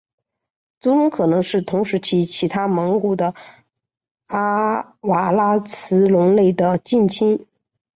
[0.79, 3.35] 足龙可能是同时期其他蒙古的
[4.29, 7.45] 阿瓦拉慈龙类的近亲。